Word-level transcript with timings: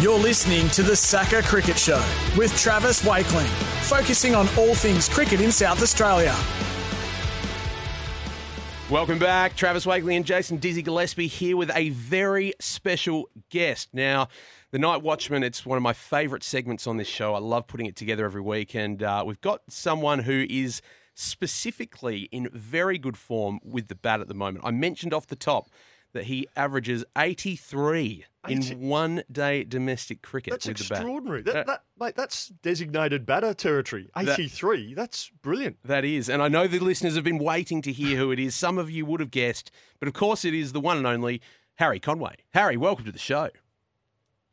You're 0.00 0.18
listening 0.18 0.68
to 0.70 0.82
the 0.82 0.96
SACA 0.96 1.42
Cricket 1.42 1.78
Show 1.78 2.02
with 2.36 2.58
Travis 2.58 3.04
Wakeling, 3.04 3.46
focusing 3.82 4.34
on 4.34 4.48
all 4.56 4.74
things 4.74 5.08
cricket 5.08 5.40
in 5.40 5.52
South 5.52 5.82
Australia. 5.82 6.34
Welcome 8.90 9.18
back. 9.18 9.54
Travis 9.54 9.86
Wakely 9.86 10.16
and 10.16 10.24
Jason 10.24 10.56
Dizzy 10.56 10.82
Gillespie 10.82 11.28
here 11.28 11.56
with 11.56 11.70
a 11.74 11.90
very 11.90 12.54
special 12.58 13.28
guest. 13.50 13.90
Now, 13.92 14.28
the 14.70 14.78
Night 14.78 15.02
Watchman, 15.02 15.44
it's 15.44 15.64
one 15.66 15.76
of 15.76 15.82
my 15.82 15.92
favourite 15.92 16.42
segments 16.42 16.86
on 16.86 16.96
this 16.96 17.06
show. 17.06 17.34
I 17.34 17.38
love 17.38 17.66
putting 17.66 17.86
it 17.86 17.94
together 17.94 18.24
every 18.24 18.40
week. 18.40 18.74
And 18.74 19.02
uh, 19.02 19.22
we've 19.24 19.40
got 19.42 19.60
someone 19.68 20.20
who 20.20 20.46
is 20.48 20.80
specifically 21.14 22.22
in 22.32 22.48
very 22.52 22.98
good 22.98 23.18
form 23.18 23.60
with 23.62 23.88
the 23.88 23.94
bat 23.94 24.20
at 24.20 24.28
the 24.28 24.34
moment. 24.34 24.64
I 24.64 24.70
mentioned 24.72 25.12
off 25.12 25.26
the 25.26 25.36
top 25.36 25.70
that 26.12 26.24
he 26.24 26.48
averages 26.56 27.04
83 27.16 28.24
80? 28.24 28.31
In 28.48 28.62
one 28.80 29.22
day 29.30 29.64
domestic 29.64 30.22
cricket 30.22 30.52
That's 30.52 30.66
with 30.66 30.78
the 30.78 30.84
bat. 30.84 30.98
extraordinary. 30.98 31.42
That, 31.42 31.66
that, 31.66 31.84
mate, 31.98 32.14
that's 32.16 32.48
designated 32.48 33.24
batter 33.24 33.54
territory. 33.54 34.10
83. 34.16 34.94
that's 34.94 35.30
brilliant. 35.42 35.76
That 35.84 36.04
is. 36.04 36.28
And 36.28 36.42
I 36.42 36.48
know 36.48 36.66
the 36.66 36.78
listeners 36.80 37.14
have 37.14 37.24
been 37.24 37.38
waiting 37.38 37.82
to 37.82 37.92
hear 37.92 38.16
who 38.16 38.30
it 38.32 38.38
is. 38.38 38.54
Some 38.54 38.78
of 38.78 38.90
you 38.90 39.06
would 39.06 39.20
have 39.20 39.30
guessed, 39.30 39.70
but 39.98 40.08
of 40.08 40.14
course 40.14 40.44
it 40.44 40.54
is 40.54 40.72
the 40.72 40.80
one 40.80 40.96
and 40.96 41.06
only 41.06 41.40
Harry 41.76 42.00
Conway. 42.00 42.36
Harry, 42.52 42.76
welcome 42.76 43.04
to 43.04 43.12
the 43.12 43.18
show. 43.18 43.50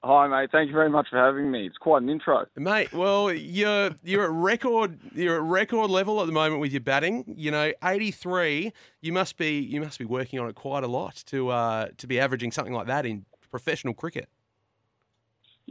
Hi, 0.02 0.28
mate. 0.28 0.50
Thank 0.50 0.70
you 0.70 0.74
very 0.74 0.90
much 0.90 1.08
for 1.10 1.18
having 1.18 1.52
me. 1.52 1.66
It's 1.66 1.76
quite 1.76 2.02
an 2.02 2.10
intro. 2.10 2.46
Mate, 2.56 2.94
well, 2.94 3.34
you're 3.34 3.92
you're 4.02 4.24
at 4.24 4.32
record 4.32 4.98
you're 5.14 5.36
at 5.36 5.42
record 5.42 5.90
level 5.90 6.22
at 6.22 6.26
the 6.26 6.32
moment 6.32 6.62
with 6.62 6.72
your 6.72 6.80
batting. 6.80 7.26
You 7.36 7.52
know, 7.52 7.74
83. 7.84 8.72
You 9.02 9.12
must 9.12 9.36
be 9.36 9.60
you 9.60 9.82
must 9.82 10.00
be 10.00 10.06
working 10.06 10.40
on 10.40 10.48
it 10.48 10.56
quite 10.56 10.86
a 10.86 10.88
lot 10.88 11.22
to 11.28 11.50
uh, 11.50 11.88
to 11.98 12.08
be 12.08 12.18
averaging 12.18 12.54
something 12.54 12.74
like 12.74 12.88
that 12.88 13.06
in 13.06 13.26
professional 13.50 13.94
cricket. 13.94 14.30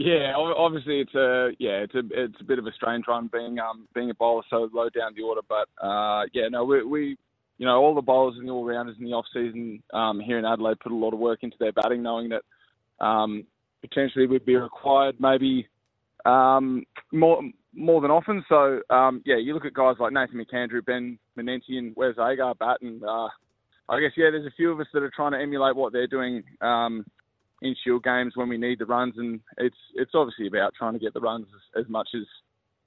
Yeah, 0.01 0.35
obviously 0.37 1.01
it's 1.01 1.15
a 1.17 1.51
yeah, 1.59 1.83
it's 1.83 1.95
a 1.97 2.03
it's 2.13 2.41
a 2.41 2.45
bit 2.45 2.61
of 2.61 2.67
a 2.67 2.73
strange 2.73 3.09
one 3.09 3.29
being 3.33 3.59
um 3.59 3.89
being 3.97 4.11
a 4.11 4.15
bowler 4.15 4.45
so 4.49 4.69
low 4.73 4.89
down 4.91 5.13
the 5.17 5.23
order, 5.23 5.41
but 5.49 5.69
uh 5.85 6.23
yeah, 6.33 6.47
no, 6.49 6.65
we 6.65 6.85
we 6.85 7.17
you 7.59 7.67
know 7.67 7.81
all 7.83 7.97
the 7.97 8.01
bowlers 8.01 8.37
and 8.39 8.47
the 8.47 8.53
all 8.53 8.65
rounders 8.65 8.95
in 9.01 9.05
the 9.05 9.11
off 9.11 9.25
season 9.35 9.83
um 9.93 10.21
here 10.21 10.39
in 10.39 10.45
Adelaide 10.45 10.79
put 10.79 10.93
a 10.93 10.95
lot 10.95 11.15
of 11.15 11.19
work 11.19 11.41
into 11.43 11.57
their 11.59 11.73
batting, 11.73 12.01
knowing 12.01 12.29
that 12.29 13.05
um 13.05 13.45
potentially 13.81 14.29
would 14.29 14.47
be 14.47 14.55
required 14.55 15.17
maybe 15.19 15.67
um 16.25 16.85
more 17.13 17.43
more 17.75 18.01
than 18.01 18.13
often. 18.13 18.45
So 18.49 18.81
um 18.91 19.21
yeah, 19.27 19.39
you 19.39 19.53
look 19.53 19.65
at 19.65 19.75
guys 19.75 19.97
like 19.99 20.13
Nathan 20.13 20.41
McAndrew, 20.41 20.87
Ben 20.87 21.19
Manenti, 21.37 21.77
and 21.77 21.97
Wes 21.97 22.15
Agar 22.21 22.55
bat, 22.55 22.79
and 22.83 23.03
uh, 23.03 23.29
I 23.89 24.01
guess 24.01 24.13
yeah, 24.17 24.31
there's 24.31 24.47
a 24.47 24.57
few 24.57 24.71
of 24.71 24.79
us 24.79 24.87
that 24.93 25.03
are 25.03 25.11
trying 25.11 25.33
to 25.33 25.41
emulate 25.41 25.75
what 25.75 25.93
they're 25.93 26.07
doing. 26.07 26.45
Um, 26.61 27.05
in 27.63 27.75
shield 27.83 28.05
games 28.05 28.33
when 28.37 28.49
we 28.49 28.59
need 28.59 28.79
the 28.79 28.87
runs, 28.87 29.15
and 29.17 29.41
it's 29.57 29.77
it's 29.95 30.13
obviously 30.15 30.47
about 30.47 30.75
trying 30.75 30.93
to 30.93 30.99
get 30.99 31.15
the 31.15 31.21
runs 31.21 31.47
as, 31.55 31.85
as 31.85 31.91
much 31.91 32.09
as 32.15 32.23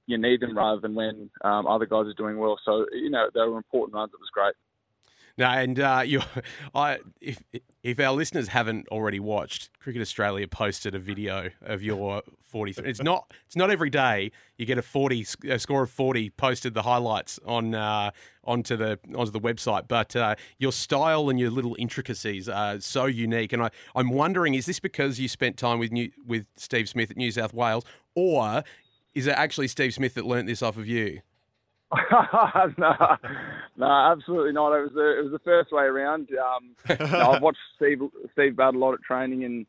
you 0.06 0.18
need 0.18 0.40
them 0.40 0.56
rather 0.56 0.80
than 0.80 0.94
when 0.94 1.30
um, 1.44 1.66
other 1.66 1.86
guys 1.86 2.06
are 2.06 2.14
doing 2.14 2.38
well. 2.38 2.58
So 2.64 2.86
you 2.92 3.10
know 3.10 3.28
they 3.34 3.40
were 3.40 3.56
important 3.56 3.94
runs. 3.94 4.12
It 4.12 4.20
was 4.20 4.30
great. 4.32 4.54
No, 5.38 5.46
and 5.46 5.78
uh, 5.80 6.02
you, 6.06 6.20
I, 6.74 6.98
if 7.20 7.42
if 7.82 7.98
our 7.98 8.12
listeners 8.12 8.48
haven't 8.48 8.88
already 8.88 9.20
watched, 9.20 9.70
Cricket 9.78 10.02
Australia 10.02 10.46
posted 10.46 10.94
a 10.94 10.98
video 10.98 11.50
of 11.62 11.82
your 11.82 12.22
forty. 12.42 12.74
It's 12.84 13.02
not 13.02 13.32
it's 13.46 13.56
not 13.56 13.70
every 13.70 13.90
day 13.90 14.30
you 14.56 14.66
get 14.66 14.78
a 14.78 14.82
forty 14.82 15.26
a 15.48 15.58
score 15.58 15.82
of 15.82 15.90
forty 15.90 16.30
posted 16.30 16.74
the 16.74 16.82
highlights 16.82 17.38
on 17.46 17.74
uh, 17.74 18.10
onto 18.44 18.76
the 18.76 18.98
onto 19.14 19.32
the 19.32 19.40
website, 19.40 19.88
but 19.88 20.14
uh, 20.14 20.34
your 20.58 20.72
style 20.72 21.30
and 21.30 21.38
your 21.38 21.50
little 21.50 21.76
intricacies 21.78 22.48
are 22.48 22.80
so 22.80 23.06
unique. 23.06 23.52
And 23.52 23.62
I 23.62 23.70
I'm 23.94 24.10
wondering, 24.10 24.54
is 24.54 24.66
this 24.66 24.80
because 24.80 25.18
you 25.18 25.28
spent 25.28 25.56
time 25.56 25.78
with 25.78 25.92
New, 25.92 26.10
with 26.26 26.46
Steve 26.56 26.88
Smith 26.88 27.10
at 27.10 27.16
New 27.16 27.30
South 27.30 27.54
Wales, 27.54 27.84
or 28.14 28.62
is 29.14 29.26
it 29.26 29.32
actually 29.32 29.68
Steve 29.68 29.94
Smith 29.94 30.14
that 30.14 30.26
learnt 30.26 30.46
this 30.46 30.62
off 30.62 30.76
of 30.76 30.86
you? 30.86 31.20
no, 32.78 33.16
no, 33.76 33.86
absolutely 33.86 34.52
not. 34.52 34.72
It 34.74 34.82
was 34.82 34.92
the, 34.94 35.18
it 35.18 35.22
was 35.24 35.32
the 35.32 35.38
first 35.40 35.72
way 35.72 35.84
around. 35.84 36.28
Um, 36.30 36.76
no, 37.10 37.32
I've 37.32 37.42
watched 37.42 37.58
Steve 37.76 38.00
Steve 38.32 38.56
bat 38.56 38.74
a 38.74 38.78
lot 38.78 38.94
at 38.94 39.02
training, 39.02 39.44
and 39.44 39.66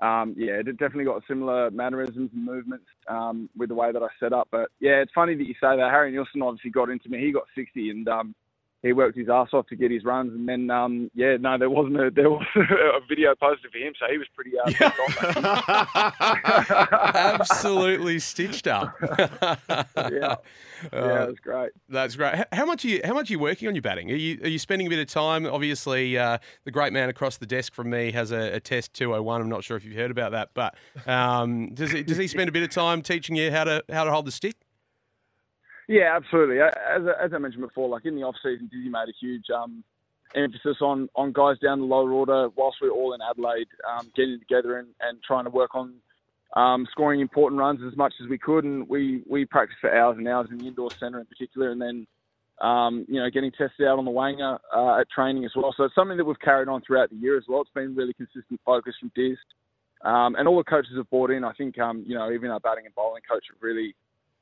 um, 0.00 0.34
yeah, 0.38 0.54
it 0.54 0.66
definitely 0.78 1.04
got 1.04 1.22
similar 1.28 1.70
mannerisms 1.70 2.30
and 2.32 2.44
movements 2.44 2.86
um, 3.08 3.50
with 3.56 3.68
the 3.68 3.74
way 3.74 3.92
that 3.92 4.02
I 4.02 4.08
set 4.18 4.32
up. 4.32 4.48
But 4.50 4.70
yeah, 4.80 5.02
it's 5.02 5.12
funny 5.14 5.34
that 5.34 5.46
you 5.46 5.54
say 5.54 5.76
that. 5.76 5.90
Harry 5.90 6.12
Nielsen 6.12 6.42
obviously 6.42 6.70
got 6.70 6.88
into 6.90 7.08
me. 7.08 7.18
He 7.20 7.32
got 7.32 7.44
60, 7.54 7.90
and 7.90 8.08
um, 8.08 8.34
he 8.82 8.92
worked 8.92 9.16
his 9.16 9.28
ass 9.28 9.48
off 9.52 9.66
to 9.68 9.76
get 9.76 9.90
his 9.90 10.04
runs. 10.04 10.32
And 10.32 10.48
then 10.48 10.70
um, 10.70 11.10
yeah, 11.14 11.36
no, 11.38 11.58
there 11.58 11.70
wasn't 11.70 12.00
a 12.00 12.10
there 12.10 12.30
was 12.30 12.46
a 12.56 13.00
video 13.08 13.34
posted 13.34 13.70
for 13.72 13.78
him, 13.78 13.94
so 13.98 14.06
he 14.10 14.18
was 14.18 14.28
pretty. 14.34 14.52
Uh, 14.58 14.70
Absolutely 17.40 18.18
stitched 18.18 18.66
up. 18.66 18.94
yeah, 19.96 20.36
yeah, 20.92 21.22
it 21.24 21.28
was 21.28 21.38
great. 21.42 21.72
That's 21.88 22.16
great. 22.16 22.44
How 22.52 22.64
much 22.64 22.84
are 22.84 22.88
you? 22.88 23.00
How 23.04 23.14
much 23.14 23.30
are 23.30 23.32
you 23.32 23.38
working 23.38 23.68
on 23.68 23.74
your 23.74 23.82
batting? 23.82 24.10
Are 24.10 24.14
you 24.16 24.38
are 24.42 24.48
you 24.48 24.58
spending 24.58 24.86
a 24.86 24.90
bit 24.90 24.98
of 24.98 25.06
time? 25.06 25.46
Obviously, 25.46 26.16
uh, 26.18 26.38
the 26.64 26.70
great 26.70 26.92
man 26.92 27.08
across 27.08 27.38
the 27.38 27.46
desk 27.46 27.74
from 27.74 27.90
me 27.90 28.12
has 28.12 28.30
a, 28.30 28.54
a 28.54 28.60
test 28.60 28.92
two 28.94 29.10
hundred 29.10 29.22
one. 29.22 29.40
I'm 29.40 29.48
not 29.48 29.64
sure 29.64 29.76
if 29.76 29.84
you've 29.84 29.96
heard 29.96 30.10
about 30.10 30.32
that, 30.32 30.50
but 30.54 30.74
um, 31.06 31.70
does 31.74 31.92
he 31.92 32.02
does 32.02 32.18
he 32.18 32.28
spend 32.28 32.48
a 32.48 32.52
bit 32.52 32.62
of 32.62 32.70
time 32.70 33.02
teaching 33.02 33.36
you 33.36 33.50
how 33.50 33.64
to 33.64 33.82
how 33.90 34.04
to 34.04 34.10
hold 34.10 34.26
the 34.26 34.32
stick? 34.32 34.56
Yeah, 35.88 36.16
absolutely. 36.16 36.60
As, 36.60 37.02
as 37.22 37.32
I 37.32 37.38
mentioned 37.38 37.62
before, 37.62 37.88
like 37.88 38.04
in 38.04 38.16
the 38.16 38.22
off 38.22 38.34
season, 38.42 38.68
Dizzy 38.72 38.88
made 38.88 39.08
a 39.08 39.14
huge 39.20 39.44
um, 39.54 39.84
emphasis 40.34 40.78
on, 40.80 41.08
on 41.14 41.32
guys 41.32 41.58
down 41.58 41.78
the 41.78 41.86
lower 41.86 42.12
order 42.12 42.48
whilst 42.56 42.78
we 42.82 42.88
are 42.88 42.92
all 42.92 43.14
in 43.14 43.20
Adelaide, 43.22 43.68
um, 43.88 44.10
getting 44.16 44.38
together 44.40 44.78
and, 44.78 44.88
and 45.00 45.18
trying 45.22 45.44
to 45.44 45.50
work 45.50 45.74
on 45.74 45.94
um, 46.54 46.86
scoring 46.90 47.20
important 47.20 47.58
runs 47.60 47.80
as 47.86 47.96
much 47.96 48.14
as 48.22 48.28
we 48.28 48.38
could. 48.38 48.64
And 48.64 48.88
we, 48.88 49.22
we 49.28 49.44
practiced 49.44 49.80
for 49.80 49.94
hours 49.94 50.18
and 50.18 50.26
hours 50.26 50.48
in 50.50 50.58
the 50.58 50.66
indoor 50.66 50.90
centre 50.98 51.20
in 51.20 51.26
particular, 51.26 51.70
and 51.70 51.80
then 51.80 52.06
um, 52.60 53.04
you 53.06 53.20
know 53.20 53.28
getting 53.28 53.50
tested 53.52 53.86
out 53.86 53.98
on 53.98 54.06
the 54.06 54.10
wanger 54.10 54.58
uh, 54.74 55.00
at 55.00 55.10
training 55.10 55.44
as 55.44 55.52
well. 55.54 55.74
So 55.76 55.84
it's 55.84 55.94
something 55.94 56.16
that 56.16 56.24
we've 56.24 56.40
carried 56.40 56.68
on 56.68 56.80
throughout 56.80 57.10
the 57.10 57.16
year 57.16 57.36
as 57.36 57.44
well. 57.46 57.60
It's 57.60 57.70
been 57.74 57.94
really 57.94 58.14
consistent 58.14 58.60
focus 58.64 58.94
from 58.98 59.12
Diz. 59.14 59.36
Um, 60.04 60.36
and 60.36 60.46
all 60.48 60.56
the 60.56 60.64
coaches 60.64 60.92
have 60.96 61.10
bought 61.10 61.30
in. 61.30 61.42
I 61.42 61.52
think, 61.52 61.78
um, 61.78 62.04
you 62.06 62.14
know, 62.14 62.30
even 62.30 62.50
our 62.50 62.60
batting 62.60 62.86
and 62.86 62.94
bowling 62.94 63.22
coach 63.28 63.44
have 63.50 63.60
really 63.60 63.94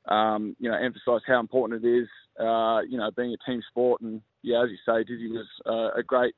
um, 0.07 0.55
you 0.59 0.69
know, 0.69 0.77
emphasise 0.77 1.21
how 1.27 1.39
important 1.39 1.83
it 1.83 1.87
is, 1.87 2.07
uh, 2.39 2.81
you 2.87 2.97
know, 2.97 3.09
being 3.15 3.33
a 3.33 3.49
team 3.49 3.61
sport. 3.69 4.01
And 4.01 4.21
yeah, 4.41 4.63
as 4.63 4.69
you 4.69 4.77
say, 4.85 5.03
Dizzy 5.03 5.29
was 5.29 5.47
uh, 5.65 5.99
a 5.99 6.03
great 6.03 6.35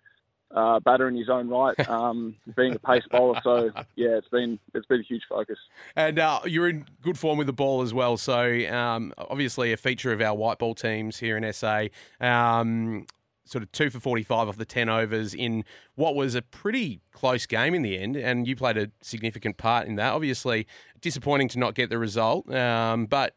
uh, 0.52 0.80
batter 0.80 1.08
in 1.08 1.16
his 1.16 1.30
own 1.30 1.50
right, 1.50 1.78
um, 1.90 2.36
being 2.56 2.76
a 2.76 2.80
pace 2.80 3.04
bowler. 3.12 3.40
So 3.44 3.72
yeah, 3.96 4.18
it's 4.18 4.30
been 4.30 4.60
it's 4.74 4.86
been 4.86 5.02
a 5.02 5.04
huge 5.04 5.24
focus. 5.28 5.58
And 5.96 6.20
uh, 6.20 6.42
you're 6.46 6.70
in 6.70 6.86
good 7.02 7.18
form 7.18 7.38
with 7.38 7.48
the 7.48 7.54
ball 7.54 7.82
as 7.82 7.94
well. 7.94 8.18
So 8.18 8.68
um, 8.70 9.14
obviously 9.18 9.74
a 9.74 9.78
feature 9.78 10.12
of 10.14 10.22
our 10.22 10.36
white 10.36 10.60
ball 10.60 10.76
teams 10.76 11.18
here 11.18 11.38
in 11.38 11.52
SA. 11.54 11.88
Um, 12.20 13.06
sort 13.46 13.64
of 13.64 13.72
two 13.72 13.90
for 13.90 14.02
45 14.02 14.50
off 14.50 14.58
the 14.58 14.66
10 14.66 14.90
overs 14.90 15.34
in 15.34 15.64
what 15.96 16.16
was 16.16 16.36
a 16.36 16.42
pretty 16.42 17.00
close 17.14 17.46
game 17.46 17.74
in 17.74 17.82
the 17.82 17.98
end. 17.98 18.18
And 18.18 18.46
you 18.46 18.58
played 18.58 18.78
a 18.78 18.92
significant 19.02 19.56
part 19.58 19.88
in 19.88 19.96
that. 19.96 20.12
Obviously, 20.12 20.68
disappointing 21.00 21.48
to 21.50 21.60
not 21.60 21.74
get 21.74 21.90
the 21.90 21.98
result, 21.98 22.54
um, 22.54 23.06
but 23.06 23.36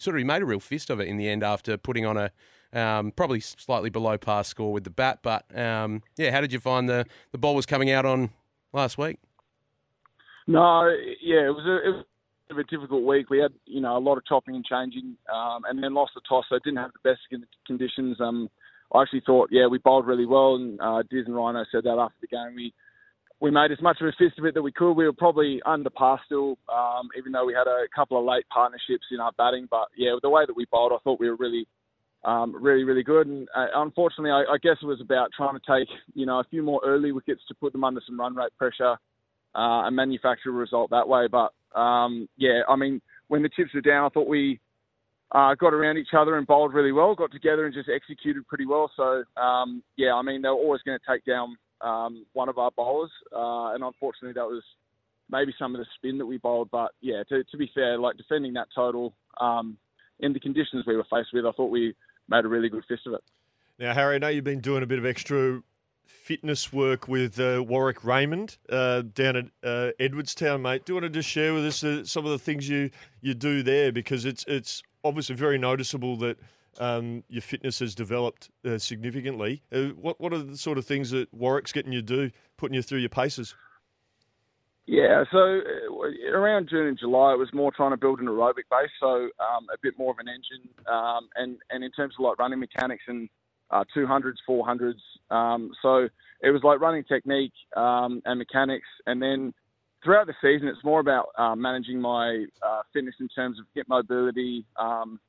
sort 0.00 0.16
of 0.16 0.18
he 0.18 0.24
made 0.24 0.42
a 0.42 0.46
real 0.46 0.60
fist 0.60 0.90
of 0.90 1.00
it 1.00 1.08
in 1.08 1.16
the 1.16 1.28
end 1.28 1.44
after 1.44 1.76
putting 1.76 2.06
on 2.06 2.16
a 2.16 2.30
um, 2.72 3.12
probably 3.12 3.40
slightly 3.40 3.90
below 3.90 4.16
par 4.16 4.44
score 4.44 4.72
with 4.72 4.84
the 4.84 4.90
bat. 4.90 5.20
But 5.22 5.44
um, 5.56 6.02
yeah, 6.16 6.30
how 6.30 6.40
did 6.40 6.52
you 6.52 6.60
find 6.60 6.88
the, 6.88 7.04
the 7.32 7.38
ball 7.38 7.54
was 7.54 7.66
coming 7.66 7.90
out 7.90 8.06
on 8.06 8.30
last 8.72 8.96
week? 8.96 9.18
No, 10.46 10.88
yeah, 11.22 11.46
it 11.46 11.54
was 11.54 11.66
a, 11.66 11.88
it 11.88 11.92
was 11.92 12.04
a 12.66 12.76
difficult 12.76 13.04
week. 13.04 13.30
We 13.30 13.38
had, 13.38 13.52
you 13.66 13.80
know, 13.80 13.96
a 13.96 14.00
lot 14.00 14.18
of 14.18 14.24
chopping 14.26 14.56
and 14.56 14.64
changing, 14.64 15.16
um, 15.32 15.62
and 15.68 15.82
then 15.82 15.94
lost 15.94 16.12
the 16.14 16.20
toss, 16.28 16.44
so 16.48 16.58
didn't 16.64 16.78
have 16.78 16.90
the 16.92 17.10
best 17.10 17.20
conditions. 17.66 18.20
Um, 18.20 18.48
I 18.92 19.02
actually 19.02 19.22
thought, 19.24 19.50
yeah, 19.52 19.66
we 19.66 19.78
bowled 19.78 20.06
really 20.06 20.26
well, 20.26 20.56
and 20.56 20.80
uh, 20.80 21.02
Diz 21.08 21.26
and 21.26 21.36
Rhino 21.36 21.64
said 21.70 21.84
that 21.84 21.98
after 21.98 22.16
the 22.20 22.26
game. 22.26 22.56
We 22.56 22.72
we 23.40 23.50
made 23.50 23.72
as 23.72 23.80
much 23.80 23.98
of 24.00 24.06
a 24.06 24.12
fist 24.18 24.38
of 24.38 24.44
it 24.44 24.54
that 24.54 24.62
we 24.62 24.70
could. 24.70 24.92
We 24.92 25.06
were 25.06 25.14
probably 25.14 25.62
under 25.64 25.88
par 25.88 26.20
still, 26.26 26.58
um, 26.72 27.08
even 27.16 27.32
though 27.32 27.46
we 27.46 27.54
had 27.54 27.66
a 27.66 27.86
couple 27.94 28.18
of 28.18 28.26
late 28.26 28.44
partnerships 28.50 29.06
in 29.10 29.18
our 29.18 29.32
batting. 29.32 29.66
But 29.70 29.88
yeah, 29.96 30.14
the 30.22 30.28
way 30.28 30.44
that 30.46 30.54
we 30.54 30.66
bowled, 30.70 30.92
I 30.92 30.98
thought 31.02 31.18
we 31.18 31.30
were 31.30 31.36
really, 31.36 31.66
um, 32.22 32.54
really, 32.54 32.84
really 32.84 33.02
good. 33.02 33.26
And 33.26 33.48
uh, 33.56 33.66
unfortunately, 33.76 34.30
I, 34.30 34.44
I, 34.52 34.58
guess 34.62 34.76
it 34.82 34.86
was 34.86 35.00
about 35.00 35.30
trying 35.34 35.58
to 35.58 35.60
take, 35.66 35.88
you 36.12 36.26
know, 36.26 36.40
a 36.40 36.44
few 36.50 36.62
more 36.62 36.82
early 36.84 37.12
wickets 37.12 37.40
to 37.48 37.54
put 37.54 37.72
them 37.72 37.82
under 37.82 38.02
some 38.06 38.20
run 38.20 38.36
rate 38.36 38.52
pressure 38.58 38.98
uh, 39.54 39.86
and 39.86 39.96
manufacture 39.96 40.50
a 40.50 40.52
result 40.52 40.90
that 40.90 41.08
way. 41.08 41.26
But 41.26 41.52
um, 41.78 42.28
yeah, 42.36 42.60
I 42.68 42.76
mean, 42.76 43.00
when 43.28 43.42
the 43.42 43.48
chips 43.48 43.72
were 43.72 43.80
down, 43.80 44.04
I 44.04 44.10
thought 44.10 44.28
we 44.28 44.60
uh, 45.32 45.54
got 45.54 45.72
around 45.72 45.96
each 45.96 46.12
other 46.14 46.36
and 46.36 46.46
bowled 46.46 46.74
really 46.74 46.92
well, 46.92 47.14
got 47.14 47.32
together 47.32 47.64
and 47.64 47.72
just 47.72 47.88
executed 47.88 48.46
pretty 48.48 48.66
well. 48.66 48.90
So 48.96 49.24
um, 49.40 49.82
yeah, 49.96 50.12
I 50.12 50.20
mean, 50.20 50.42
they 50.42 50.48
were 50.48 50.56
always 50.56 50.82
going 50.82 50.98
to 50.98 51.12
take 51.12 51.24
down 51.24 51.56
um, 51.80 52.26
one 52.32 52.48
of 52.48 52.58
our 52.58 52.70
bowlers, 52.76 53.10
uh, 53.34 53.74
and 53.74 53.82
unfortunately 53.84 54.34
that 54.34 54.46
was 54.46 54.62
maybe 55.30 55.54
some 55.58 55.74
of 55.74 55.78
the 55.78 55.86
spin 55.96 56.18
that 56.18 56.26
we 56.26 56.38
bowled. 56.38 56.70
But 56.70 56.92
yeah, 57.00 57.22
to, 57.28 57.44
to 57.44 57.56
be 57.56 57.70
fair, 57.74 57.98
like 57.98 58.16
defending 58.16 58.54
that 58.54 58.68
total 58.74 59.14
um, 59.40 59.76
in 60.18 60.32
the 60.32 60.40
conditions 60.40 60.84
we 60.86 60.96
were 60.96 61.06
faced 61.10 61.30
with, 61.32 61.46
I 61.46 61.52
thought 61.52 61.70
we 61.70 61.94
made 62.28 62.44
a 62.44 62.48
really 62.48 62.68
good 62.68 62.84
fist 62.88 63.06
of 63.06 63.14
it. 63.14 63.20
Now, 63.78 63.94
Harry, 63.94 64.16
I 64.16 64.18
know 64.18 64.28
you've 64.28 64.44
been 64.44 64.60
doing 64.60 64.82
a 64.82 64.86
bit 64.86 64.98
of 64.98 65.06
extra 65.06 65.62
fitness 66.04 66.72
work 66.72 67.08
with 67.08 67.38
uh, 67.38 67.64
Warwick 67.66 68.04
Raymond 68.04 68.58
uh, 68.68 69.02
down 69.14 69.36
at 69.36 69.46
uh, 69.62 69.90
Edwardstown, 69.98 70.60
mate. 70.60 70.84
Do 70.84 70.92
you 70.92 71.00
want 71.00 71.04
to 71.04 71.18
just 71.18 71.28
share 71.28 71.54
with 71.54 71.64
us 71.64 71.82
uh, 71.82 72.04
some 72.04 72.24
of 72.24 72.32
the 72.32 72.38
things 72.38 72.68
you, 72.68 72.90
you 73.20 73.32
do 73.32 73.62
there? 73.62 73.92
Because 73.92 74.24
it's 74.24 74.44
it's 74.46 74.82
obviously 75.02 75.34
very 75.36 75.56
noticeable 75.56 76.16
that 76.16 76.36
um, 76.78 77.24
your 77.28 77.42
fitness 77.42 77.78
has 77.80 77.94
developed 77.94 78.50
uh, 78.64 78.78
significantly. 78.78 79.62
Uh, 79.72 79.88
what 79.88 80.20
what 80.20 80.32
are 80.32 80.38
the 80.38 80.56
sort 80.56 80.78
of 80.78 80.86
things 80.86 81.10
that 81.10 81.32
Warwick's 81.32 81.72
getting 81.72 81.92
you 81.92 82.00
to 82.00 82.06
do, 82.06 82.30
putting 82.56 82.74
you 82.74 82.82
through 82.82 82.98
your 82.98 83.08
paces? 83.08 83.54
Yeah, 84.86 85.24
so 85.30 85.38
uh, 85.38 86.32
around 86.32 86.68
June 86.68 86.88
and 86.88 86.98
July, 86.98 87.32
it 87.34 87.38
was 87.38 87.52
more 87.52 87.70
trying 87.70 87.92
to 87.92 87.96
build 87.96 88.18
an 88.18 88.26
aerobic 88.26 88.66
base, 88.70 88.90
so 88.98 89.28
um, 89.38 89.66
a 89.72 89.76
bit 89.82 89.94
more 89.98 90.10
of 90.10 90.18
an 90.18 90.26
engine, 90.28 90.68
um, 90.92 91.28
and 91.36 91.58
and 91.70 91.84
in 91.84 91.90
terms 91.92 92.14
of 92.18 92.24
like 92.24 92.38
running 92.38 92.58
mechanics 92.58 93.04
and 93.06 93.28
uh, 93.70 93.84
200s, 93.96 94.34
400s. 94.48 94.94
Um, 95.30 95.70
so 95.80 96.08
it 96.40 96.50
was 96.50 96.62
like 96.64 96.80
running 96.80 97.04
technique 97.04 97.52
um, 97.76 98.20
and 98.24 98.38
mechanics, 98.38 98.88
and 99.06 99.22
then 99.22 99.54
throughout 100.02 100.26
the 100.26 100.34
season, 100.40 100.68
it's 100.68 100.82
more 100.84 101.00
about 101.00 101.28
uh, 101.38 101.54
managing 101.54 102.00
my 102.00 102.46
uh, 102.62 102.82
fitness 102.92 103.14
in 103.20 103.28
terms 103.28 103.58
of 103.58 103.66
hip 103.74 103.86
mobility, 103.88 104.64
um, 104.78 105.20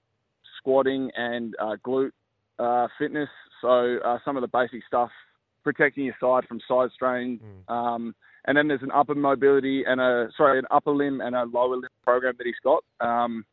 squatting 0.62 1.12
and 1.16 1.56
uh, 1.62 1.75
glute 1.86 2.12
uh, 2.60 2.88
fitness. 2.98 3.30
So 3.62 3.98
uh, 4.06 4.18
some 4.24 4.38
of 4.38 4.42
the 4.42 4.48
basic 4.48 4.81
stuff, 4.88 5.10
protecting 5.63 6.06
your 6.06 6.16
side 6.19 6.48
from 6.48 6.60
side 6.68 6.90
strain. 6.94 7.40
Mm. 7.69 7.74
Um, 7.74 8.16
and 8.46 8.58
then 8.58 8.68
there's 8.68 8.81
an 8.81 8.92
upper 8.92 9.16
mobility 9.16 9.84
and 9.86 10.02
a 10.02 10.30
sorry, 10.36 10.60
an 10.60 10.66
upper 10.72 10.92
limb 10.92 11.22
and 11.22 11.36
a 11.36 11.44
lower 11.44 11.75
limb 11.75 11.90
program 12.04 12.34
that 12.38 12.48
he's 12.48 12.56
got. 12.63 12.84
Um, 13.00 13.46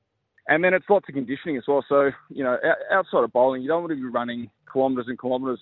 and 0.47 0.65
then 0.65 0.73
it's 0.73 0.87
lots 0.89 1.07
of 1.09 1.15
conditioning 1.15 1.59
as 1.59 1.65
well. 1.69 1.85
So 1.89 2.11
you 2.31 2.43
know, 2.43 2.57
outside 2.91 3.25
of 3.25 3.33
bowling, 3.33 3.63
you 3.63 3.69
don't 3.69 3.83
want 3.83 3.91
to 3.91 3.97
be 3.97 4.05
running 4.05 4.51
kilometres 4.73 5.07
and 5.09 5.21
kilometres 5.21 5.61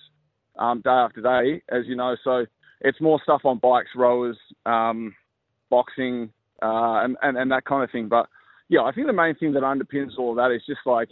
um, 0.57 0.81
day 0.81 0.89
after 0.89 1.21
day, 1.21 1.61
as 1.69 1.83
you 1.87 1.95
know. 1.95 2.15
So 2.23 2.45
it's 2.81 3.01
more 3.01 3.19
stuff 3.23 3.41
on 3.43 3.59
bikes, 3.59 3.89
rowers, 3.95 4.37
um, 4.65 5.13
boxing, 5.69 6.29
uh, 6.61 7.03
and, 7.03 7.17
and 7.21 7.37
and 7.37 7.51
that 7.51 7.65
kind 7.65 7.83
of 7.83 7.91
thing. 7.91 8.07
But 8.07 8.27
yeah, 8.69 8.81
I 8.81 8.93
think 8.93 9.07
the 9.07 9.13
main 9.13 9.35
thing 9.35 9.53
that 9.53 9.63
underpins 9.63 10.17
all 10.17 10.31
of 10.31 10.37
that 10.37 10.53
is 10.53 10.61
just 10.65 10.81
like 10.85 11.09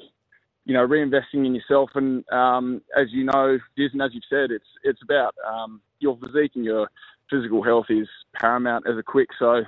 you 0.65 0.73
know, 0.73 0.85
reinvesting 0.85 1.45
in 1.45 1.55
yourself. 1.55 1.91
And 1.95 2.27
um, 2.31 2.81
as 2.99 3.07
you 3.11 3.23
know, 3.23 3.57
Dizzy, 3.77 3.97
as 4.03 4.11
you've 4.13 4.23
said, 4.29 4.51
it's 4.51 4.65
it's 4.83 5.01
about 5.03 5.35
um, 5.47 5.81
your 5.99 6.17
physique 6.17 6.53
and 6.55 6.65
your 6.65 6.89
physical 7.29 7.63
health 7.63 7.85
is 7.89 8.07
paramount 8.39 8.85
as 8.87 8.97
a 8.97 9.03
quick. 9.03 9.29
So 9.39 9.63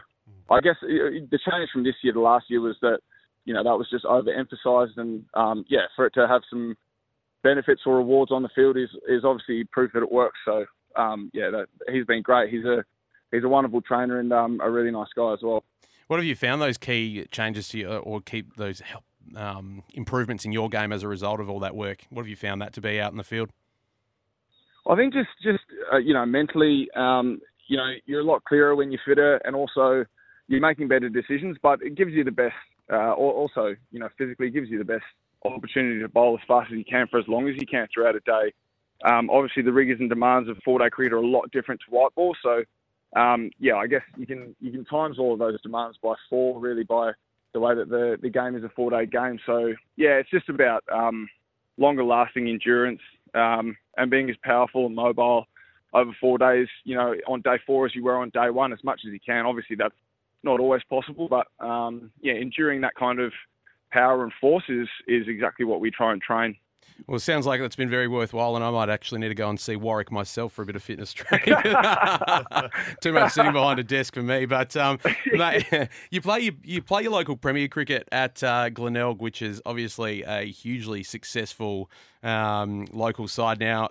I 0.49 0.59
guess 0.61 0.75
the 0.81 1.39
change 1.49 1.69
from 1.71 1.83
this 1.83 1.95
year 2.03 2.13
to 2.13 2.21
last 2.21 2.45
year 2.49 2.61
was 2.61 2.75
that, 2.81 2.99
you 3.45 3.53
know, 3.53 3.63
that 3.63 3.77
was 3.77 3.89
just 3.89 4.05
overemphasized. 4.05 4.97
And 4.97 5.23
um, 5.33 5.65
yeah, 5.69 5.85
for 5.95 6.05
it 6.05 6.13
to 6.15 6.27
have 6.27 6.41
some 6.49 6.75
benefits 7.43 7.81
or 7.85 7.97
rewards 7.97 8.31
on 8.31 8.43
the 8.43 8.49
field 8.55 8.77
is, 8.77 8.89
is 9.07 9.23
obviously 9.23 9.63
proof 9.65 9.91
that 9.93 10.03
it 10.03 10.11
works. 10.11 10.39
So 10.45 10.65
um, 10.95 11.29
yeah, 11.33 11.49
that, 11.51 11.67
he's 11.91 12.05
been 12.05 12.21
great. 12.21 12.51
He's 12.51 12.65
a 12.65 12.83
he's 13.31 13.43
a 13.43 13.49
wonderful 13.49 13.81
trainer 13.81 14.19
and 14.19 14.33
um, 14.33 14.59
a 14.63 14.69
really 14.69 14.91
nice 14.91 15.09
guy 15.15 15.33
as 15.33 15.39
well. 15.43 15.63
What 16.07 16.17
have 16.17 16.25
you 16.25 16.35
found 16.35 16.61
those 16.61 16.77
key 16.77 17.25
changes 17.31 17.67
to 17.69 17.77
you, 17.77 17.89
or 17.89 18.21
keep 18.21 18.55
those 18.55 18.79
help 18.79 19.03
um, 19.35 19.83
improvements 19.93 20.45
in 20.45 20.51
your 20.51 20.69
game 20.69 20.91
as 20.91 21.03
a 21.03 21.07
result 21.07 21.39
of 21.39 21.49
all 21.49 21.59
that 21.59 21.75
work? 21.75 22.05
What 22.09 22.23
have 22.23 22.29
you 22.29 22.35
found 22.35 22.61
that 22.61 22.73
to 22.73 22.81
be 22.81 22.99
out 22.99 23.11
in 23.11 23.17
the 23.17 23.23
field? 23.23 23.51
I 24.89 24.95
think 24.95 25.13
just 25.13 25.29
just 25.43 25.63
uh, 25.91 25.97
you 25.97 26.13
know 26.13 26.25
mentally, 26.25 26.89
um, 26.95 27.39
you 27.67 27.77
know 27.77 27.91
you're 28.05 28.21
a 28.21 28.23
lot 28.23 28.43
clearer 28.45 28.75
when 28.75 28.91
you're 28.91 29.01
fitter, 29.05 29.37
and 29.43 29.55
also 29.55 30.05
you're 30.47 30.61
making 30.61 30.87
better 30.87 31.09
decisions. 31.09 31.57
But 31.61 31.81
it 31.81 31.95
gives 31.95 32.13
you 32.13 32.23
the 32.23 32.31
best, 32.31 32.55
uh, 32.91 33.13
also 33.13 33.75
you 33.91 33.99
know 33.99 34.09
physically 34.17 34.49
gives 34.49 34.69
you 34.69 34.77
the 34.77 34.85
best 34.85 35.03
opportunity 35.43 35.99
to 35.99 36.07
bowl 36.07 36.37
as 36.41 36.47
fast 36.47 36.71
as 36.71 36.77
you 36.77 36.85
can 36.85 37.07
for 37.07 37.19
as 37.19 37.27
long 37.27 37.47
as 37.47 37.55
you 37.55 37.67
can 37.67 37.87
throughout 37.93 38.15
a 38.15 38.19
day. 38.21 38.53
Um, 39.05 39.29
obviously, 39.29 39.61
the 39.61 39.73
rigors 39.73 39.99
and 39.99 40.09
demands 40.09 40.49
of 40.49 40.57
four 40.63 40.79
day 40.79 40.89
cricket 40.89 41.13
are 41.13 41.17
a 41.17 41.27
lot 41.27 41.51
different 41.51 41.81
to 41.81 41.95
white 41.95 42.15
ball, 42.15 42.35
so 42.41 42.63
um, 43.15 43.51
yeah, 43.59 43.75
I 43.75 43.87
guess 43.87 44.01
you 44.17 44.25
can 44.25 44.55
you 44.59 44.71
can 44.71 44.85
times 44.85 45.19
all 45.19 45.33
of 45.33 45.39
those 45.39 45.61
demands 45.61 45.97
by 46.01 46.13
four 46.29 46.59
really 46.59 46.83
by 46.83 47.11
the 47.53 47.59
way 47.59 47.75
that 47.75 47.89
the, 47.89 48.17
the 48.21 48.29
game 48.29 48.55
is 48.55 48.63
a 48.63 48.69
four 48.69 48.91
day 48.91 49.05
game. 49.05 49.39
So 49.45 49.73
yeah, 49.95 50.15
it's 50.15 50.29
just 50.29 50.49
about 50.49 50.83
um, 50.93 51.27
longer 51.77 52.03
lasting 52.03 52.47
endurance 52.47 53.01
um, 53.33 53.77
and 53.97 54.11
being 54.11 54.29
as 54.29 54.35
powerful 54.43 54.85
and 54.85 54.95
mobile 54.95 55.45
over 55.93 56.11
four 56.19 56.37
days. 56.37 56.67
You 56.83 56.95
know, 56.95 57.15
on 57.27 57.41
day 57.41 57.57
four 57.65 57.85
as 57.85 57.95
you 57.95 58.03
were 58.03 58.17
on 58.17 58.29
day 58.29 58.49
one, 58.49 58.73
as 58.73 58.83
much 58.83 59.01
as 59.05 59.13
you 59.13 59.19
can. 59.25 59.45
Obviously, 59.45 59.75
that's 59.75 59.95
not 60.43 60.59
always 60.59 60.81
possible, 60.89 61.27
but 61.27 61.47
um, 61.65 62.11
yeah, 62.21 62.33
enduring 62.33 62.81
that 62.81 62.95
kind 62.95 63.19
of 63.19 63.31
power 63.91 64.23
and 64.23 64.33
force 64.39 64.65
is 64.69 64.87
is 65.07 65.27
exactly 65.27 65.65
what 65.65 65.79
we 65.79 65.91
try 65.91 66.11
and 66.11 66.21
train. 66.21 66.55
Well, 67.05 67.17
it 67.17 67.21
sounds 67.21 67.45
like 67.45 67.61
it's 67.61 67.75
been 67.75 67.89
very 67.89 68.07
worthwhile, 68.07 68.55
and 68.55 68.65
I 68.65 68.71
might 68.71 68.89
actually 68.89 69.21
need 69.21 69.29
to 69.29 69.35
go 69.35 69.49
and 69.49 69.59
see 69.59 69.75
Warwick 69.75 70.11
myself 70.11 70.53
for 70.53 70.63
a 70.63 70.65
bit 70.65 70.75
of 70.75 70.83
fitness 70.83 71.13
training. 71.13 71.45
Too 73.01 73.13
much 73.13 73.33
sitting 73.33 73.53
behind 73.53 73.79
a 73.79 73.83
desk 73.83 74.15
for 74.15 74.23
me. 74.23 74.45
But 74.45 74.75
um, 74.75 74.99
mate, 75.31 75.65
you 76.11 76.21
play 76.21 76.39
you, 76.41 76.53
you, 76.63 76.81
play 76.81 77.03
your 77.03 77.11
local 77.11 77.37
Premier 77.37 77.67
cricket 77.67 78.07
at 78.11 78.43
uh, 78.43 78.69
Glenelg, 78.69 79.21
which 79.21 79.41
is 79.41 79.61
obviously 79.65 80.23
a 80.23 80.43
hugely 80.45 81.03
successful 81.03 81.89
um, 82.23 82.87
local 82.91 83.27
side 83.27 83.59
now 83.59 83.89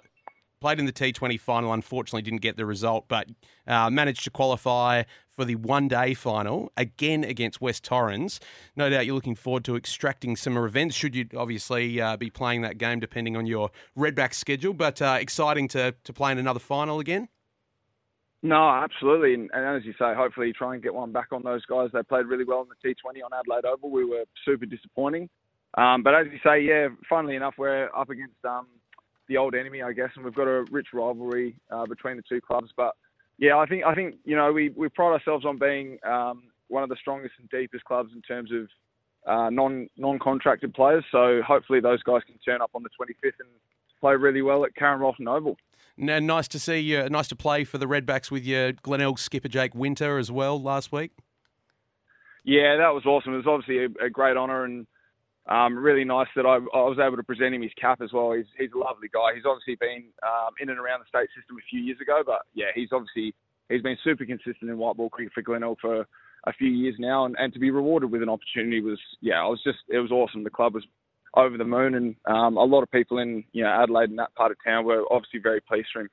played 0.61 0.79
in 0.79 0.87
the 0.87 0.93
T20 0.93 1.39
final, 1.39 1.73
unfortunately 1.73 2.23
didn't 2.23 2.41
get 2.41 2.57
the 2.57 2.67
result, 2.67 3.07
but 3.09 3.29
uh, 3.67 3.91
managed 3.91 4.25
to 4.25 4.31
qualify 4.31 5.03
for 5.37 5.45
the 5.45 5.55
one 5.55 5.87
day 5.87 6.15
final 6.15 6.73
again 6.77 7.23
against 7.23 7.61
West 7.61 7.85
Torrens. 7.85 8.41
No 8.75 8.89
doubt 8.89 9.05
you're 9.05 9.15
looking 9.15 9.35
forward 9.35 9.65
to 9.67 9.77
extracting 9.77 10.35
some 10.35 10.59
revenge, 10.59 10.95
should 10.95 11.15
you 11.15 11.27
obviously 11.37 12.01
uh, 12.01 12.17
be 12.17 12.31
playing 12.31 12.63
that 12.63 12.79
game 12.79 12.99
depending 12.99 13.37
on 13.37 13.47
your 13.47 13.71
Redback 13.97 14.33
schedule, 14.33 14.73
but 14.73 15.01
uh, 15.03 15.19
exciting 15.21 15.69
to, 15.69 15.95
to 16.03 16.13
play 16.13 16.33
in 16.33 16.39
another 16.39 16.59
final 16.59 16.99
again. 16.99 17.29
No, 18.43 18.69
absolutely. 18.69 19.35
And, 19.35 19.51
and, 19.53 19.77
as 19.77 19.85
you 19.85 19.93
say, 19.93 20.15
hopefully 20.15 20.53
try 20.53 20.75
and 20.75 20.83
get 20.83 20.95
one 20.95 21.13
back 21.13 21.29
on 21.33 21.43
those 21.43 21.65
guys. 21.67 21.91
They 21.93 22.03
played 22.03 22.27
really 22.27 22.45
well 22.45 22.63
in 22.63 22.69
the 22.69 22.89
T20 22.89 23.25
on 23.25 23.33
Adelaide 23.37 23.65
Oval. 23.65 23.91
We 23.91 24.05
were 24.05 24.25
super 24.45 24.67
disappointing. 24.67 25.29
Um, 25.77 26.03
but 26.03 26.15
as 26.15 26.27
you 26.33 26.39
say, 26.45 26.61
yeah, 26.61 26.89
funnily 27.09 27.37
enough, 27.37 27.55
we're 27.59 27.91
up 27.95 28.09
against 28.09 28.37
um, 28.45 28.67
the 29.29 29.37
old 29.37 29.55
enemy, 29.55 29.83
I 29.83 29.93
guess, 29.93 30.11
and 30.17 30.25
we've 30.25 30.35
got 30.35 30.47
a 30.47 30.65
rich 30.71 30.89
rivalry 30.93 31.57
uh, 31.71 31.87
between 31.87 32.17
the 32.17 32.23
two 32.29 32.41
clubs. 32.41 32.71
But 32.77 32.95
yeah, 33.39 33.57
I 33.57 33.67
think 33.67 33.85
I 33.85 33.95
think 33.95 34.17
you 34.25 34.37
know 34.37 34.53
we 34.53 34.71
we 34.71 34.89
pride 34.89 35.13
ourselves 35.13 35.45
on 35.45 35.59
being 35.59 35.99
um, 36.05 36.45
one 36.69 36.83
of 36.83 36.89
the 36.89 36.97
strongest 37.01 37.35
and 37.39 37.49
deepest 37.51 37.85
clubs 37.85 38.11
in 38.15 38.23
terms 38.23 38.51
of 38.53 38.69
uh, 39.27 39.51
non 39.51 39.89
non 39.97 40.19
contracted 40.19 40.75
players. 40.75 41.05
So 41.13 41.41
hopefully 41.47 41.81
those 41.81 42.03
guys 42.03 42.23
can 42.27 42.39
turn 42.39 42.63
up 42.63 42.71
on 42.75 42.83
the 42.83 42.89
25th 43.01 43.41
and 43.41 43.49
play 44.01 44.15
really 44.15 44.43
well 44.43 44.65
at 44.65 44.75
Karen 44.75 45.01
Rolton 45.01 45.29
Oval. 45.29 45.57
And 45.99 46.27
nice 46.27 46.49
to 46.49 46.59
see 46.59 46.79
you. 46.79 47.09
Nice 47.09 47.29
to 47.29 47.37
play 47.37 47.65
for 47.65 47.79
the 47.79 47.87
Redbacks 47.87 48.31
with 48.31 48.45
your 48.45 48.73
Glenelg 48.73 49.19
skipper 49.19 49.49
Jake 49.49 49.75
Winter 49.75 50.19
as 50.19 50.31
well 50.31 50.61
last 50.61 50.93
week. 50.93 51.13
Yeah, 52.45 52.77
that 52.77 52.95
was 52.95 53.05
awesome. 53.07 53.33
It 53.35 53.39
was 53.39 53.47
obviously 53.47 53.85
a, 53.85 54.07
a 54.07 54.11
great 54.11 54.37
honour 54.37 54.65
and 54.65 54.87
um, 55.49 55.77
really 55.77 56.05
nice 56.05 56.27
that 56.35 56.47
I, 56.47 56.57
I, 56.57 56.83
was 56.83 56.99
able 57.01 57.17
to 57.17 57.23
present 57.23 57.55
him 57.55 57.63
his 57.63 57.75
cap 57.81 58.01
as 58.03 58.13
well. 58.13 58.33
He's, 58.33 58.47
he's 58.59 58.73
a 58.75 58.79
lovely 58.79 59.09
guy. 59.13 59.35
He's 59.35 59.47
obviously 59.47 59.77
been 59.77 60.11
um, 60.27 60.51
in 60.61 60.71
and 60.71 60.79
around 60.79 61.01
the 61.01 61.09
state 61.09 61.29
system 61.39 61.57
a 61.57 61.69
few 61.71 61.81
years 61.81 62.01
ago, 62.01 62.23
but 62.27 62.43
yeah, 62.55 62.75
he's 62.75 62.89
obviously 62.93 63.35
he's 63.69 63.83
been 63.83 63.99
super 64.03 64.25
consistent 64.25 64.71
in 64.71 64.79
white 64.79 64.97
ball 64.97 65.09
cricket 65.09 65.33
for 65.33 65.43
Glenelg 65.43 65.79
for 65.81 66.07
a 66.47 66.53
few 66.53 66.69
years 66.69 66.97
now, 66.99 67.27
and, 67.27 67.37
and 67.39 67.53
to 67.53 67.59
be 67.59 67.71
rewarded 67.71 68.11
with 68.11 68.23
an 68.23 68.29
opportunity 68.29 68.81
was 68.81 68.99
yeah, 69.21 69.41
I 69.43 69.47
was 69.47 69.61
just 69.65 69.79
it 69.89 69.99
was 69.99 70.11
awesome. 70.11 70.45
The 70.45 70.51
club 70.51 70.75
was 70.75 70.85
over 71.37 71.57
the 71.57 71.65
moon, 71.65 71.95
and 71.95 72.17
um, 72.27 72.57
a 72.57 72.65
lot 72.65 72.83
of 72.83 72.91
people 72.91 73.19
in 73.19 73.45
you 73.53 73.63
know 73.63 73.71
Adelaide 73.71 74.11
and 74.11 74.19
that 74.19 74.35
part 74.35 74.51
of 74.51 74.57
town 74.65 74.85
were 74.85 75.05
obviously 75.13 75.41
very 75.41 75.61
pleased 75.61 75.89
for 75.93 76.01
him. 76.01 76.09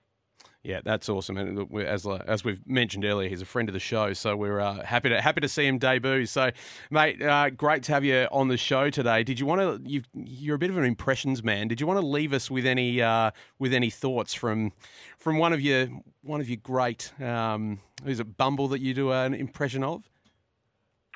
Yeah, 0.63 0.79
that's 0.81 1.09
awesome. 1.09 1.37
And 1.37 1.57
look, 1.57 1.73
as 1.73 2.07
as 2.25 2.45
we've 2.45 2.65
mentioned 2.65 3.03
earlier, 3.03 3.27
he's 3.27 3.41
a 3.41 3.45
friend 3.45 3.67
of 3.67 3.73
the 3.73 3.81
show, 3.81 4.13
so 4.13 4.33
we're 4.37 4.61
uh, 4.61 4.81
happy 4.85 5.09
to 5.09 5.19
happy 5.19 5.41
to 5.41 5.49
see 5.49 5.67
him 5.67 5.77
debut. 5.77 6.25
So, 6.25 6.51
mate, 6.89 7.21
uh, 7.21 7.49
great 7.49 7.83
to 7.83 7.91
have 7.91 8.05
you 8.05 8.29
on 8.31 8.47
the 8.47 8.55
show 8.55 8.89
today. 8.89 9.23
Did 9.23 9.41
you 9.41 9.45
want 9.45 9.59
to? 9.59 9.89
you 9.89 10.03
you're 10.13 10.55
a 10.55 10.59
bit 10.59 10.69
of 10.69 10.77
an 10.77 10.85
impressions 10.85 11.43
man. 11.43 11.67
Did 11.67 11.81
you 11.81 11.87
want 11.87 11.99
to 11.99 12.05
leave 12.05 12.31
us 12.31 12.49
with 12.49 12.65
any 12.65 13.01
uh, 13.01 13.31
with 13.59 13.73
any 13.73 13.89
thoughts 13.89 14.33
from 14.33 14.71
from 15.17 15.37
one 15.37 15.51
of 15.51 15.59
your 15.59 15.87
one 16.21 16.39
of 16.39 16.47
your 16.47 16.59
great? 16.63 17.11
Um, 17.21 17.81
who's 18.05 18.21
it? 18.21 18.37
Bumble 18.37 18.69
that 18.69 18.79
you 18.79 18.93
do 18.93 19.11
an 19.11 19.33
impression 19.33 19.83
of? 19.83 20.03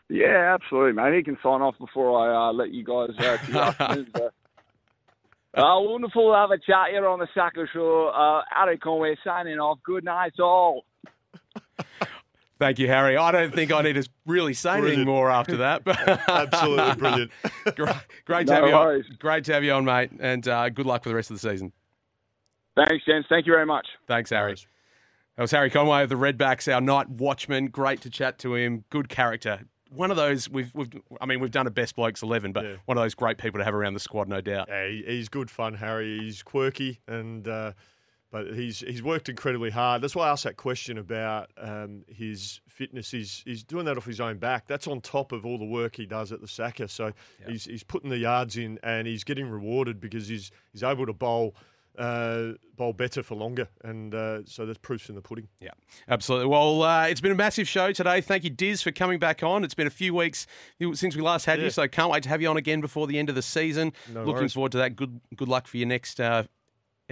Yeah, 0.09 0.55
absolutely, 0.55 0.91
mate. 0.91 1.15
He 1.15 1.23
can 1.23 1.37
sign 1.41 1.61
off 1.61 1.77
before 1.79 2.19
I 2.19 2.49
uh, 2.49 2.51
let 2.51 2.71
you 2.71 2.83
guys 2.83 3.11
uh, 3.17 3.37
to 3.45 3.51
your 3.51 3.61
afternoon. 3.61 4.07
So. 4.13 4.29
Uh, 5.57 5.79
wonderful 5.81 6.31
to 6.31 6.35
have 6.37 6.51
a 6.51 6.57
chat 6.59 6.89
here 6.91 7.07
on 7.07 7.17
the 7.19 7.27
SACA 7.35 7.65
Show. 7.73 8.07
Uh, 8.09 8.43
Harry 8.51 8.77
Conway 8.77 9.15
signing 9.23 9.57
off. 9.57 9.79
Good 9.83 10.03
night, 10.03 10.33
all. 10.39 10.85
Thank 12.59 12.79
you, 12.79 12.87
Harry. 12.87 13.17
I 13.17 13.31
don't 13.31 13.53
think 13.53 13.71
I 13.71 13.81
need 13.83 13.93
to 13.93 14.07
really 14.25 14.53
say 14.53 14.77
anything 14.79 15.05
more 15.05 15.29
after 15.29 15.57
that. 15.57 15.83
But 15.83 15.99
Absolutely 16.27 16.95
brilliant. 16.95 17.31
great, 17.75 17.95
great 18.25 18.47
to 18.47 18.53
No 18.53 18.59
have 18.61 18.67
you 18.69 18.75
worries. 18.75 19.05
on. 19.09 19.17
Great 19.19 19.43
to 19.45 19.53
have 19.53 19.63
you 19.63 19.71
on, 19.73 19.85
mate. 19.85 20.11
And 20.19 20.47
uh, 20.47 20.69
good 20.69 20.85
luck 20.87 21.03
for 21.03 21.09
the 21.09 21.15
rest 21.15 21.29
of 21.31 21.39
the 21.39 21.49
season. 21.49 21.71
Thanks, 22.75 23.05
gents. 23.05 23.27
Thank 23.29 23.45
you 23.45 23.53
very 23.53 23.65
much. 23.65 23.87
Thanks, 24.07 24.29
Harry. 24.31 24.55
That 25.35 25.43
was 25.43 25.51
Harry 25.51 25.69
Conway 25.69 26.01
of 26.03 26.09
the 26.09 26.15
Redbacks, 26.15 26.71
our 26.73 26.81
night 26.81 27.09
watchman. 27.09 27.67
Great 27.67 28.01
to 28.01 28.09
chat 28.09 28.39
to 28.39 28.55
him. 28.55 28.85
Good 28.89 29.07
character. 29.09 29.61
One 29.93 30.11
of 30.11 30.17
those 30.17 30.49
we've, 30.49 30.73
we've 30.73 30.89
I 31.21 31.25
mean, 31.25 31.39
we've 31.39 31.51
done 31.51 31.67
a 31.67 31.71
best 31.71 31.95
blokes 31.95 32.21
eleven, 32.23 32.51
but 32.51 32.65
Yeah. 32.65 32.75
one 32.85 32.97
of 32.97 33.03
those 33.03 33.15
great 33.15 33.37
people 33.37 33.59
to 33.59 33.63
have 33.63 33.73
around 33.73 33.93
the 33.93 33.99
squad, 33.99 34.27
no 34.27 34.41
doubt. 34.41 34.67
Yeah, 34.69 34.87
he, 34.87 35.03
he's 35.07 35.29
good 35.29 35.49
fun, 35.49 35.73
Harry. 35.75 36.19
He's 36.19 36.43
quirky, 36.43 36.99
and 37.07 37.47
uh, 37.47 37.73
but 38.31 38.47
he's 38.53 38.79
he's 38.81 39.01
worked 39.01 39.29
incredibly 39.29 39.69
hard. 39.69 40.01
That's 40.01 40.15
why 40.15 40.27
I 40.27 40.31
asked 40.31 40.43
that 40.43 40.57
question 40.57 40.97
about 40.97 41.49
um, 41.57 42.03
his 42.07 42.59
fitness. 42.67 43.09
He's 43.11 43.41
he's 43.45 43.63
doing 43.63 43.85
that 43.85 43.97
off 43.97 44.05
his 44.05 44.19
own 44.19 44.37
back. 44.37 44.67
That's 44.67 44.87
on 44.87 44.99
top 45.01 45.31
of 45.31 45.45
all 45.45 45.57
the 45.57 45.65
work 45.65 45.95
he 45.95 46.05
does 46.05 46.31
at 46.31 46.41
the 46.41 46.47
SACA. 46.47 46.89
So 46.89 47.13
he's 47.47 47.65
he's 47.65 47.83
putting 47.83 48.09
the 48.09 48.17
yards 48.17 48.57
in, 48.57 48.79
and 48.83 49.07
he's 49.07 49.23
getting 49.23 49.47
rewarded 49.49 49.99
because 50.01 50.27
he's 50.27 50.51
he's 50.73 50.83
able 50.83 51.05
to 51.05 51.13
bowl. 51.13 51.55
Uh, 51.97 52.53
bowl 52.75 52.93
better 52.93 53.23
for 53.23 53.33
longer, 53.33 53.67
and 53.83 54.13
uh, 54.13 54.45
so 54.45 54.65
there's 54.65 54.77
proofs 54.77 55.09
in 55.09 55.15
the 55.15 55.21
pudding. 55.21 55.47
Yeah, 55.59 55.71
absolutely. 56.07 56.45
Well, 56.47 56.83
uh, 56.83 57.07
it's 57.07 57.21
been 57.21 57.31
a 57.31 57.35
massive 57.35 57.67
show 57.67 57.91
today. 57.91 58.21
Thank 58.21 58.43
you, 58.43 58.51
Diz, 58.51 58.83
for 58.83 58.91
coming 58.91 59.17
back 59.17 59.41
on. 59.41 59.63
It's 59.63 59.73
been 59.73 59.87
a 59.87 59.89
few 59.89 60.13
weeks 60.13 60.45
since 60.93 61.15
we 61.15 61.23
last 61.23 61.45
had 61.45 61.59
you, 61.59 61.71
so 61.71 61.87
can't 61.87 62.11
wait 62.11 62.21
to 62.23 62.29
have 62.29 62.39
you 62.39 62.49
on 62.49 62.57
again 62.57 62.81
before 62.81 63.07
the 63.07 63.17
end 63.17 63.29
of 63.29 63.35
the 63.35 63.41
season. 63.41 63.93
No 64.13 64.19
Looking 64.19 64.33
worries. 64.35 64.53
forward 64.53 64.71
to 64.73 64.77
that. 64.77 64.95
Good 64.95 65.19
good 65.35 65.47
luck 65.47 65.65
for 65.67 65.77
your 65.77 65.87
next 65.87 66.19
uh, 66.19 66.43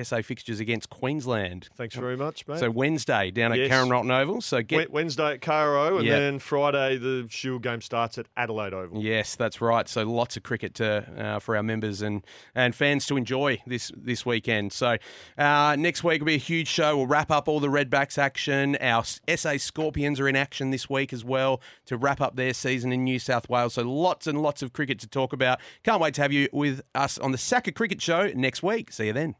SA 0.01 0.21
fixtures 0.21 0.59
against 0.59 0.89
Queensland. 0.89 1.69
Thanks 1.75 1.95
very 1.95 2.17
much, 2.17 2.47
mate. 2.47 2.59
So 2.59 2.69
Wednesday 2.69 3.31
down 3.31 3.51
at 3.53 3.59
Yes. 3.59 3.69
Karen 3.69 3.89
Rolton 3.89 4.11
Oval. 4.11 4.41
So 4.41 4.61
get 4.61 4.91
Wednesday 4.91 5.33
at 5.33 5.41
KRO, 5.41 5.97
and 5.97 6.05
Yeah. 6.05 6.19
then 6.19 6.39
Friday 6.39 6.97
the 6.97 7.27
Shield 7.29 7.63
game 7.63 7.81
starts 7.81 8.17
at 8.17 8.27
Adelaide 8.35 8.73
Oval. 8.73 9.01
Yes, 9.01 9.35
that's 9.35 9.61
right. 9.61 9.87
So 9.87 10.03
lots 10.03 10.35
of 10.35 10.43
cricket 10.43 10.73
to, 10.75 11.05
uh, 11.17 11.39
for 11.39 11.55
our 11.55 11.63
members 11.63 12.01
and, 12.01 12.23
and 12.53 12.75
fans 12.75 13.05
to 13.07 13.15
enjoy 13.17 13.61
this 13.65 13.91
this 13.95 14.25
weekend. 14.25 14.73
So 14.73 14.97
uh, 15.37 15.75
next 15.79 16.03
week 16.03 16.21
will 16.21 16.27
be 16.27 16.35
a 16.35 16.37
huge 16.37 16.67
show. 16.67 16.97
We'll 16.97 17.07
wrap 17.07 17.31
up 17.31 17.47
all 17.47 17.59
the 17.59 17.69
Redbacks 17.69 18.17
action. 18.17 18.75
Our 18.81 19.03
SA 19.03 19.57
Scorpions 19.57 20.19
are 20.19 20.27
in 20.27 20.35
action 20.35 20.71
this 20.71 20.89
week 20.89 21.13
as 21.13 21.23
well 21.23 21.61
to 21.85 21.95
wrap 21.97 22.19
up 22.19 22.35
their 22.35 22.53
season 22.53 22.91
in 22.91 23.03
New 23.03 23.19
South 23.19 23.47
Wales. 23.49 23.75
So 23.75 23.83
lots 23.83 24.27
and 24.27 24.41
lots 24.41 24.61
of 24.61 24.73
cricket 24.73 24.99
to 24.99 25.07
talk 25.07 25.31
about. 25.31 25.59
Can't 25.83 26.01
wait 26.01 26.13
to 26.15 26.21
have 26.21 26.33
you 26.33 26.49
with 26.51 26.81
us 26.93 27.17
on 27.17 27.31
the 27.31 27.37
SACA 27.37 27.71
Cricket 27.71 28.01
Show 28.01 28.31
next 28.35 28.61
week. 28.61 28.91
See 28.91 29.07
you 29.07 29.13
then. 29.13 29.35